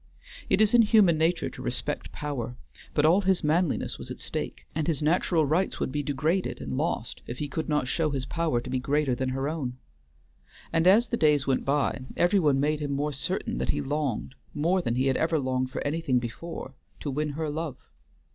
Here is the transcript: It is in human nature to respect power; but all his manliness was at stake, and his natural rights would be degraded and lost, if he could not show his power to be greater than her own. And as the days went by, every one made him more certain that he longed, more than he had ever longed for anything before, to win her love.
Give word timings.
It 0.49 0.61
is 0.61 0.73
in 0.73 0.81
human 0.81 1.15
nature 1.19 1.47
to 1.47 1.61
respect 1.61 2.11
power; 2.11 2.55
but 2.95 3.05
all 3.05 3.21
his 3.21 3.43
manliness 3.43 3.99
was 3.99 4.09
at 4.09 4.19
stake, 4.19 4.65
and 4.73 4.87
his 4.87 4.99
natural 5.03 5.45
rights 5.45 5.79
would 5.79 5.91
be 5.91 6.01
degraded 6.01 6.59
and 6.59 6.75
lost, 6.75 7.21
if 7.27 7.37
he 7.37 7.47
could 7.47 7.69
not 7.69 7.87
show 7.87 8.09
his 8.09 8.25
power 8.25 8.59
to 8.61 8.69
be 8.71 8.79
greater 8.79 9.13
than 9.13 9.29
her 9.29 9.47
own. 9.47 9.77
And 10.73 10.87
as 10.87 11.09
the 11.09 11.17
days 11.17 11.45
went 11.45 11.65
by, 11.65 12.01
every 12.17 12.39
one 12.39 12.59
made 12.59 12.79
him 12.79 12.93
more 12.93 13.13
certain 13.13 13.59
that 13.59 13.69
he 13.69 13.79
longed, 13.79 14.33
more 14.55 14.81
than 14.81 14.95
he 14.95 15.05
had 15.05 15.17
ever 15.17 15.37
longed 15.37 15.69
for 15.69 15.85
anything 15.85 16.17
before, 16.17 16.73
to 17.01 17.11
win 17.11 17.33
her 17.33 17.47
love. 17.51 17.77